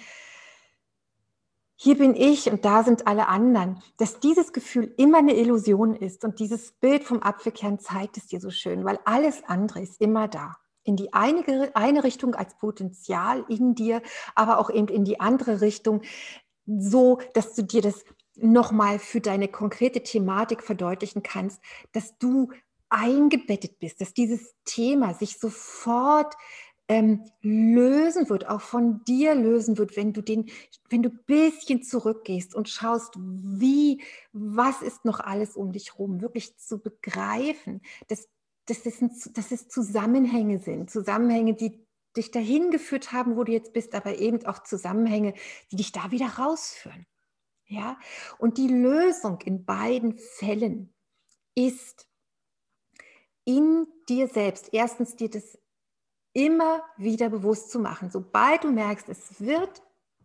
hier 1.78 1.98
bin 1.98 2.16
ich 2.16 2.50
und 2.50 2.64
da 2.64 2.84
sind 2.84 3.06
alle 3.06 3.28
anderen, 3.28 3.82
dass 3.98 4.20
dieses 4.20 4.54
Gefühl 4.54 4.94
immer 4.98 5.18
eine 5.18 5.36
Illusion 5.36 5.96
ist. 5.96 6.24
Und 6.24 6.40
dieses 6.40 6.72
Bild 6.72 7.04
vom 7.04 7.22
Apfelkern 7.22 7.80
zeigt 7.80 8.18
es 8.18 8.28
dir 8.28 8.40
so 8.40 8.50
schön, 8.50 8.86
weil 8.86 9.00
alles 9.04 9.44
andere 9.46 9.82
ist 9.82 10.00
immer 10.00 10.28
da. 10.28 10.56
In 10.84 10.96
die 10.96 11.14
eine, 11.14 11.72
eine 11.74 12.04
Richtung 12.04 12.36
als 12.36 12.58
Potenzial 12.58 13.44
in 13.50 13.76
dir, 13.76 14.02
aber 14.36 14.60
auch 14.60 14.70
eben 14.70 14.88
in 14.88 15.04
die 15.04 15.20
andere 15.20 15.62
Richtung, 15.62 16.02
so 16.66 17.20
dass 17.34 17.54
du 17.56 17.64
dir 17.64 17.82
das 17.82 18.06
nochmal 18.36 19.00
für 19.00 19.20
deine 19.20 19.48
konkrete 19.48 20.02
Thematik 20.02 20.64
verdeutlichen 20.64 21.24
kannst, 21.24 21.62
dass 21.92 22.18
du 22.18 22.52
eingebettet 22.90 23.80
bist, 23.80 24.00
dass 24.00 24.14
dieses 24.14 24.56
Thema 24.64 25.14
sich 25.14 25.40
sofort 25.40 26.36
ähm, 26.88 27.24
lösen 27.42 28.30
wird, 28.30 28.48
auch 28.48 28.62
von 28.62 29.04
dir 29.06 29.34
lösen 29.34 29.78
wird, 29.78 29.98
wenn 29.98 30.14
du 30.14 30.22
den, 30.22 30.50
wenn 30.90 31.02
du 31.02 31.10
ein 31.10 31.20
bisschen 31.26 31.84
zurückgehst 31.84 32.54
und 32.54 32.70
schaust, 32.70 33.14
wie, 33.18 34.04
was 34.34 34.82
ist 34.82 35.04
noch 35.06 35.20
alles 35.20 35.56
um 35.56 35.72
dich 35.72 35.94
herum, 35.94 36.22
wirklich 36.22 36.58
zu 36.58 36.80
begreifen, 36.80 37.82
dass, 38.08 38.28
dass, 38.66 38.86
es, 38.86 39.02
ein, 39.02 39.12
dass 39.34 39.52
es 39.52 39.68
Zusammenhänge 39.68 40.60
sind, 40.60 40.92
Zusammenhänge, 40.92 41.56
die 41.56 41.86
dich 42.16 42.32
dahin 42.32 42.72
geführt 42.72 43.12
haben, 43.12 43.36
wo 43.36 43.44
du 43.44 43.52
jetzt 43.52 43.74
bist, 43.74 43.94
aber 43.96 44.20
eben 44.20 44.46
auch 44.46 44.64
Zusammenhänge, 44.64 45.34
die 45.72 45.78
dich 45.78 45.92
da 45.92 46.12
wieder 46.12 46.28
rausführen. 46.28 47.06
Ja, 47.68 47.98
und 48.38 48.60
die 48.60 48.68
Lösung 48.68 49.42
in 49.42 49.66
beiden 49.66 50.20
Fällen 50.20 50.94
ist 51.56 52.08
in 53.44 53.88
dir 54.08 54.28
selbst. 54.28 54.70
Erstens 54.72 55.16
dir 55.16 55.32
das 55.32 55.58
immer 56.36 56.84
wieder 56.98 57.30
bewusst 57.30 57.72
zu 57.72 57.80
machen. 57.80 58.12
Sobald 58.12 58.66
du 58.66 58.72
merkst, 58.72 59.08
es 59.10 59.40
wird, 59.40 59.82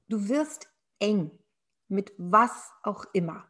du 0.09 0.29
wirst 0.29 0.69
eng 0.99 1.31
mit 1.89 2.13
was 2.19 2.73
auch 2.83 3.05
immer. 3.13 3.47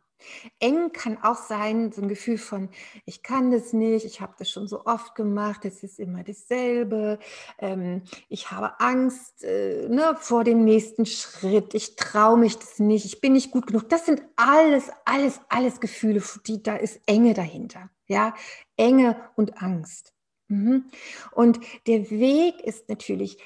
Eng 0.58 0.92
kann 0.92 1.16
auch 1.22 1.36
sein, 1.36 1.90
so 1.90 2.02
ein 2.02 2.08
Gefühl 2.10 2.36
von, 2.36 2.68
ich 3.06 3.22
kann 3.22 3.50
das 3.50 3.72
nicht, 3.72 4.04
ich 4.04 4.20
habe 4.20 4.34
das 4.38 4.50
schon 4.50 4.68
so 4.68 4.84
oft 4.84 5.14
gemacht, 5.14 5.64
es 5.64 5.82
ist 5.82 5.98
immer 5.98 6.22
dasselbe, 6.22 7.18
ähm, 7.58 8.02
ich 8.28 8.50
habe 8.50 8.78
Angst 8.80 9.42
äh, 9.42 9.88
ne, 9.88 10.14
vor 10.20 10.44
dem 10.44 10.62
nächsten 10.62 11.06
Schritt, 11.06 11.72
ich 11.72 11.96
traue 11.96 12.36
mich 12.36 12.58
das 12.58 12.78
nicht, 12.78 13.06
ich 13.06 13.22
bin 13.22 13.32
nicht 13.32 13.50
gut 13.50 13.68
genug. 13.68 13.88
Das 13.88 14.04
sind 14.04 14.22
alles, 14.36 14.90
alles, 15.06 15.40
alles 15.48 15.80
Gefühle, 15.80 16.22
die, 16.46 16.62
da 16.62 16.76
ist 16.76 17.00
Enge 17.06 17.32
dahinter. 17.32 17.88
Ja, 18.06 18.34
Enge 18.76 19.16
und 19.36 19.62
Angst. 19.62 20.12
Mhm. 20.50 20.86
Und 21.30 21.60
der 21.86 22.10
Weg 22.10 22.60
ist 22.60 22.88
natürlich, 22.88 23.38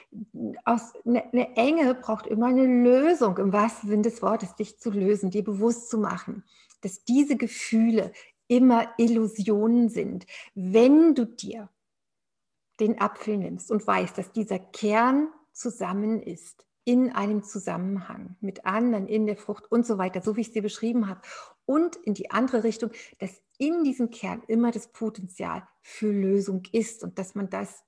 aus, 0.64 0.94
eine, 1.04 1.30
eine 1.32 1.56
Enge 1.56 1.94
braucht 1.94 2.26
immer 2.26 2.46
eine 2.46 2.66
Lösung, 2.66 3.36
im 3.36 3.52
wahrsten 3.52 3.90
Sinne 3.90 4.02
des 4.02 4.22
Wortes, 4.22 4.54
dich 4.54 4.78
zu 4.78 4.90
lösen, 4.90 5.30
dir 5.30 5.44
bewusst 5.44 5.90
zu 5.90 5.98
machen, 5.98 6.44
dass 6.80 7.04
diese 7.04 7.36
Gefühle 7.36 8.12
immer 8.48 8.88
Illusionen 8.96 9.90
sind. 9.90 10.26
Wenn 10.54 11.14
du 11.14 11.26
dir 11.26 11.68
den 12.80 13.00
Apfel 13.00 13.36
nimmst 13.36 13.70
und 13.70 13.86
weißt, 13.86 14.16
dass 14.16 14.32
dieser 14.32 14.58
Kern 14.58 15.28
zusammen 15.52 16.22
ist, 16.22 16.64
in 16.86 17.12
einem 17.12 17.42
Zusammenhang 17.42 18.36
mit 18.40 18.66
anderen, 18.66 19.08
in 19.08 19.26
der 19.26 19.36
Frucht 19.36 19.70
und 19.70 19.86
so 19.86 19.98
weiter, 19.98 20.20
so 20.22 20.36
wie 20.36 20.42
ich 20.42 20.52
dir 20.52 20.62
beschrieben 20.62 21.08
habe. 21.08 21.20
Und 21.66 21.96
in 21.96 22.12
die 22.12 22.30
andere 22.30 22.62
Richtung, 22.62 22.90
dass 23.18 23.40
in 23.58 23.84
diesem 23.84 24.10
Kern 24.10 24.42
immer 24.46 24.70
das 24.70 24.88
Potenzial 24.88 25.66
für 25.82 26.10
Lösung 26.10 26.62
ist 26.72 27.02
und 27.02 27.18
dass 27.18 27.34
man 27.34 27.50
das 27.50 27.84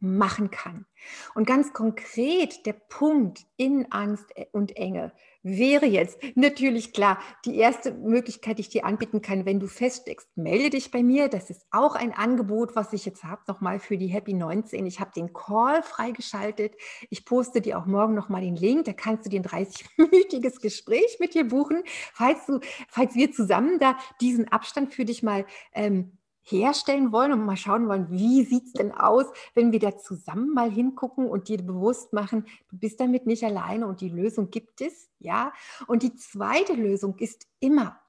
machen 0.00 0.50
kann. 0.50 0.86
Und 1.34 1.46
ganz 1.46 1.72
konkret 1.72 2.66
der 2.66 2.72
Punkt 2.72 3.46
in 3.56 3.90
Angst 3.90 4.26
und 4.52 4.76
Enge 4.76 5.12
wäre 5.42 5.86
jetzt 5.86 6.18
natürlich 6.34 6.92
klar, 6.92 7.18
die 7.44 7.56
erste 7.56 7.92
Möglichkeit, 7.92 8.58
die 8.58 8.62
ich 8.62 8.68
dir 8.68 8.84
anbieten 8.84 9.22
kann, 9.22 9.46
wenn 9.46 9.60
du 9.60 9.66
feststeckst, 9.66 10.36
melde 10.36 10.70
dich 10.70 10.90
bei 10.90 11.02
mir. 11.02 11.28
Das 11.28 11.50
ist 11.50 11.64
auch 11.70 11.94
ein 11.94 12.12
Angebot, 12.12 12.76
was 12.76 12.92
ich 12.92 13.04
jetzt 13.06 13.24
habe, 13.24 13.42
nochmal 13.46 13.78
für 13.78 13.96
die 13.96 14.08
Happy 14.08 14.34
19. 14.34 14.86
Ich 14.86 15.00
habe 15.00 15.12
den 15.14 15.32
Call 15.32 15.82
freigeschaltet. 15.82 16.74
Ich 17.08 17.24
poste 17.24 17.60
dir 17.60 17.78
auch 17.78 17.86
morgen 17.86 18.14
nochmal 18.14 18.42
den 18.42 18.56
Link. 18.56 18.84
Da 18.84 18.92
kannst 18.92 19.26
du 19.26 19.30
dir 19.30 19.40
ein 19.40 19.46
30-minütiges 19.46 20.60
Gespräch 20.60 21.18
mit 21.20 21.34
dir 21.34 21.46
buchen, 21.46 21.82
falls, 22.12 22.44
du, 22.46 22.60
falls 22.88 23.14
wir 23.14 23.32
zusammen 23.32 23.78
da 23.78 23.96
diesen 24.20 24.48
Abstand 24.48 24.92
für 24.92 25.04
dich 25.04 25.22
mal 25.22 25.46
ähm, 25.72 26.17
herstellen 26.50 27.12
wollen 27.12 27.32
und 27.32 27.44
mal 27.44 27.56
schauen 27.56 27.88
wollen, 27.88 28.10
wie 28.10 28.44
sieht 28.44 28.66
es 28.66 28.72
denn 28.72 28.92
aus, 28.92 29.26
wenn 29.54 29.72
wir 29.72 29.78
da 29.78 29.96
zusammen 29.98 30.52
mal 30.54 30.70
hingucken 30.70 31.26
und 31.26 31.48
dir 31.48 31.58
bewusst 31.62 32.12
machen, 32.12 32.46
du 32.70 32.78
bist 32.78 33.00
damit 33.00 33.26
nicht 33.26 33.44
alleine 33.44 33.86
und 33.86 34.00
die 34.00 34.08
Lösung 34.08 34.50
gibt 34.50 34.80
es, 34.80 35.10
ja. 35.18 35.52
Und 35.86 36.02
die 36.02 36.14
zweite 36.16 36.74
Lösung 36.74 37.18
ist 37.18 37.46
immer, 37.60 38.00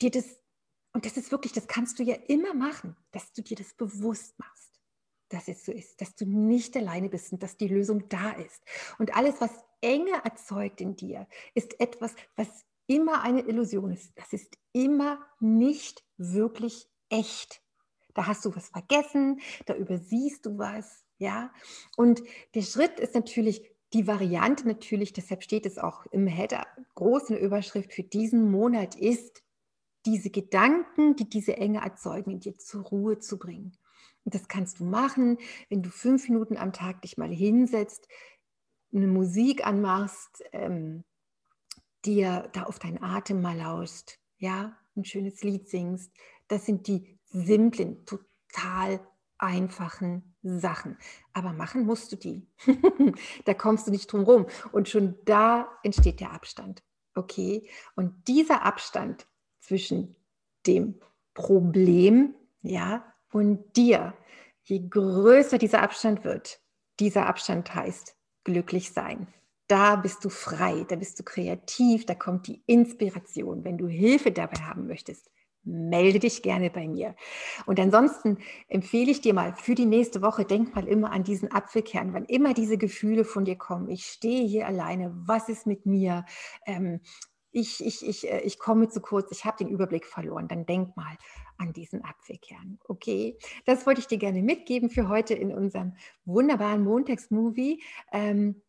dir 0.00 0.10
das, 0.10 0.40
und 0.92 1.06
das 1.06 1.16
ist 1.16 1.30
wirklich, 1.30 1.52
das 1.52 1.66
kannst 1.66 1.98
du 1.98 2.02
ja 2.02 2.16
immer 2.28 2.54
machen, 2.54 2.96
dass 3.12 3.32
du 3.32 3.42
dir 3.42 3.56
das 3.56 3.74
bewusst 3.74 4.38
machst. 4.38 4.80
dass 5.28 5.48
es 5.48 5.64
so 5.64 5.72
ist, 5.72 6.00
dass 6.00 6.14
du 6.14 6.24
nicht 6.24 6.76
alleine 6.76 7.08
bist 7.08 7.32
und 7.32 7.42
dass 7.42 7.56
die 7.56 7.68
Lösung 7.68 8.08
da 8.08 8.30
ist. 8.32 8.62
Und 8.98 9.16
alles, 9.16 9.40
was 9.40 9.50
Enge 9.80 10.12
erzeugt 10.24 10.80
in 10.80 10.96
dir, 10.96 11.26
ist 11.54 11.80
etwas, 11.80 12.14
was 12.36 12.64
immer 12.86 13.22
eine 13.22 13.42
Illusion 13.42 13.90
ist. 13.90 14.12
Das 14.16 14.32
ist 14.32 14.56
immer 14.72 15.18
nicht 15.40 16.04
wirklich 16.16 16.88
echt. 17.08 17.60
Da 18.16 18.26
hast 18.26 18.44
du 18.44 18.56
was 18.56 18.70
vergessen, 18.70 19.40
da 19.66 19.74
übersiehst 19.74 20.46
du 20.46 20.56
was, 20.58 21.04
ja. 21.18 21.52
Und 21.96 22.22
der 22.54 22.62
Schritt 22.62 22.98
ist 22.98 23.14
natürlich 23.14 23.62
die 23.92 24.06
Variante 24.06 24.66
natürlich, 24.66 25.12
deshalb 25.12 25.42
steht 25.42 25.66
es 25.66 25.78
auch 25.78 26.06
im 26.06 26.26
Header 26.26 26.66
großen 26.94 27.36
Überschrift 27.36 27.92
für 27.92 28.02
diesen 28.02 28.50
Monat 28.50 28.94
ist, 28.94 29.42
diese 30.06 30.30
Gedanken, 30.30 31.16
die 31.16 31.28
diese 31.28 31.56
Enge 31.56 31.82
erzeugen, 31.82 32.30
in 32.30 32.40
dir 32.40 32.56
zur 32.58 32.84
Ruhe 32.84 33.18
zu 33.18 33.38
bringen. 33.38 33.76
Und 34.24 34.34
das 34.34 34.48
kannst 34.48 34.80
du 34.80 34.84
machen, 34.84 35.38
wenn 35.68 35.82
du 35.82 35.90
fünf 35.90 36.28
Minuten 36.28 36.56
am 36.56 36.72
Tag 36.72 37.02
dich 37.02 37.18
mal 37.18 37.30
hinsetzt, 37.30 38.08
eine 38.94 39.08
Musik 39.08 39.66
anmachst, 39.66 40.42
ähm, 40.52 41.04
dir 42.04 42.48
da 42.52 42.62
auf 42.62 42.78
deinen 42.78 43.02
Atem 43.02 43.42
mal 43.42 43.56
lauscht, 43.56 44.18
ja, 44.38 44.76
ein 44.96 45.04
schönes 45.04 45.42
Lied 45.42 45.68
singst. 45.68 46.10
Das 46.48 46.64
sind 46.64 46.86
die 46.86 47.15
simplen, 47.30 48.04
total 48.06 49.00
einfachen 49.38 50.34
Sachen. 50.42 50.98
Aber 51.32 51.52
machen 51.52 51.84
musst 51.84 52.12
du 52.12 52.16
die. 52.16 52.46
da 53.44 53.54
kommst 53.54 53.86
du 53.86 53.90
nicht 53.90 54.10
drum 54.12 54.22
rum. 54.22 54.46
Und 54.72 54.88
schon 54.88 55.16
da 55.24 55.68
entsteht 55.82 56.20
der 56.20 56.32
Abstand. 56.32 56.82
Okay? 57.14 57.68
Und 57.94 58.28
dieser 58.28 58.64
Abstand 58.64 59.26
zwischen 59.60 60.16
dem 60.66 61.00
Problem, 61.34 62.34
ja, 62.62 63.12
und 63.30 63.76
dir, 63.76 64.14
je 64.64 64.88
größer 64.88 65.58
dieser 65.58 65.82
Abstand 65.82 66.24
wird, 66.24 66.60
dieser 66.98 67.26
Abstand 67.26 67.74
heißt 67.74 68.16
glücklich 68.44 68.92
sein. 68.92 69.28
Da 69.68 69.96
bist 69.96 70.24
du 70.24 70.28
frei, 70.28 70.86
da 70.88 70.96
bist 70.96 71.18
du 71.18 71.24
kreativ, 71.24 72.06
da 72.06 72.14
kommt 72.14 72.46
die 72.46 72.62
Inspiration. 72.66 73.64
Wenn 73.64 73.78
du 73.78 73.88
Hilfe 73.88 74.30
dabei 74.30 74.60
haben 74.62 74.86
möchtest, 74.86 75.28
melde 75.66 76.18
dich 76.20 76.42
gerne 76.42 76.70
bei 76.70 76.88
mir. 76.88 77.14
Und 77.66 77.78
ansonsten 77.80 78.38
empfehle 78.68 79.10
ich 79.10 79.20
dir 79.20 79.34
mal 79.34 79.54
für 79.54 79.74
die 79.74 79.86
nächste 79.86 80.22
Woche, 80.22 80.44
denk 80.44 80.74
mal 80.74 80.86
immer 80.86 81.12
an 81.12 81.24
diesen 81.24 81.52
Apfelkern, 81.52 82.14
wann 82.14 82.24
immer 82.24 82.54
diese 82.54 82.78
Gefühle 82.78 83.24
von 83.24 83.44
dir 83.44 83.56
kommen. 83.56 83.90
Ich 83.90 84.06
stehe 84.06 84.46
hier 84.46 84.66
alleine, 84.66 85.12
was 85.14 85.48
ist 85.48 85.66
mit 85.66 85.84
mir? 85.84 86.24
Ähm, 86.64 87.00
ich, 87.52 87.84
ich, 87.84 88.06
ich, 88.06 88.30
äh, 88.30 88.40
ich 88.40 88.58
komme 88.58 88.88
zu 88.88 89.00
kurz, 89.00 89.32
ich 89.32 89.44
habe 89.44 89.56
den 89.56 89.68
Überblick 89.68 90.06
verloren. 90.06 90.46
Dann 90.46 90.66
denk 90.66 90.96
mal 90.96 91.16
an 91.58 91.72
diesen 91.72 92.04
Apfelkern. 92.04 92.78
Okay, 92.86 93.38
das 93.64 93.86
wollte 93.86 94.00
ich 94.00 94.06
dir 94.06 94.18
gerne 94.18 94.42
mitgeben 94.42 94.90
für 94.90 95.08
heute 95.08 95.34
in 95.34 95.52
unserem 95.52 95.94
wunderbaren 96.24 96.84
Montagsmovie. 96.84 97.82
Ähm, 98.12 98.62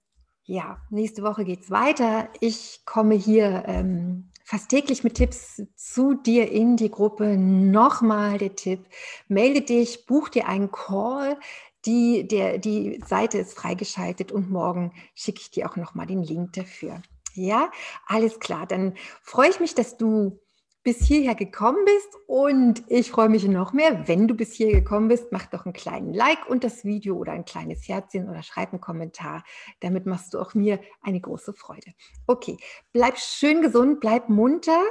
ja, 0.43 0.81
nächste 0.89 1.23
Woche 1.23 1.43
geht 1.43 1.63
es 1.63 1.71
weiter. 1.71 2.29
Ich 2.39 2.83
komme 2.85 3.15
hier 3.15 3.63
ähm, 3.67 4.29
fast 4.47 4.69
täglich 4.69 5.03
mit 5.03 5.15
Tipps 5.15 5.61
zu 5.75 6.13
dir 6.13 6.49
in 6.49 6.77
die 6.77 6.89
Gruppe. 6.89 7.37
Nochmal 7.37 8.37
der 8.37 8.55
Tipp, 8.55 8.87
melde 9.27 9.59
dich, 9.61 10.05
buch 10.05 10.29
dir 10.29 10.47
einen 10.47 10.71
Call. 10.71 11.37
Die, 11.85 12.25
der, 12.25 12.57
die 12.57 13.01
Seite 13.05 13.39
ist 13.39 13.55
freigeschaltet 13.55 14.31
und 14.31 14.49
morgen 14.49 14.93
schicke 15.15 15.41
ich 15.41 15.51
dir 15.51 15.69
auch 15.69 15.75
nochmal 15.75 16.07
den 16.07 16.23
Link 16.23 16.53
dafür. 16.53 17.01
Ja, 17.33 17.71
alles 18.07 18.39
klar. 18.39 18.65
Dann 18.65 18.93
freue 19.21 19.49
ich 19.49 19.59
mich, 19.59 19.75
dass 19.75 19.97
du 19.97 20.39
bis 20.88 21.06
hierher 21.06 21.36
gekommen 21.36 21.84
bist 21.84 22.15
und 22.27 22.82
ich 22.88 23.12
freue 23.12 23.27
mich 23.27 23.46
noch 23.46 23.74
mehr, 23.74 24.08
wenn 24.08 24.25
du 24.25 24.34
bis 24.34 24.53
hier 24.53 24.72
gekommen 24.72 25.10
bist, 25.10 25.34
mach 25.34 25.46
doch 25.48 25.65
einen 25.65 25.74
kleinen 25.74 26.13
Like 26.13 26.50
und 26.50 26.63
das 26.63 26.86
Video 26.86 27.17
oder 27.17 27.34
ein 27.34 27.44
kleines 27.44 27.86
Herzchen 27.89 28.29
oder 28.29 28.41
schreib 28.41 28.72
einen 28.72 28.79
Kommentar. 28.79 29.44
Damit 29.82 30.06
machst 30.06 30.34
du 30.34 30.39
auch 30.39 30.53
mir 30.53 30.79
eine 31.01 31.20
große 31.20 31.51
Freude. 31.51 31.91
Okay, 32.25 32.56
bleib 32.94 33.17
schön 33.17 33.62
gesund, 33.62 34.00
bleib 34.00 34.29
munter. 34.29 34.82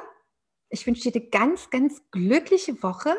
Ich 0.69 0.87
wünsche 0.87 1.11
dir 1.11 1.19
eine 1.19 1.31
ganz, 1.31 1.71
ganz 1.71 2.03
glückliche 2.11 2.83
Woche. 2.83 3.17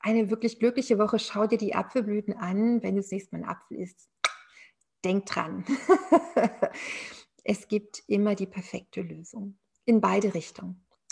Eine 0.00 0.30
wirklich 0.30 0.58
glückliche 0.58 0.98
Woche. 0.98 1.18
Schau 1.18 1.46
dir 1.46 1.58
die 1.58 1.74
Apfelblüten 1.74 2.32
an, 2.32 2.82
wenn 2.82 2.94
du 2.94 3.02
das 3.02 3.10
nächste 3.10 3.36
Mal 3.36 3.42
einen 3.42 3.50
Apfel 3.50 3.80
isst. 3.80 4.08
Denk 5.04 5.26
dran. 5.26 5.66
es 7.44 7.68
gibt 7.68 8.02
immer 8.06 8.34
die 8.34 8.46
perfekte 8.46 9.02
Lösung. 9.02 9.58
In 9.84 10.00
beide 10.00 10.32
Richtungen. 10.32 10.83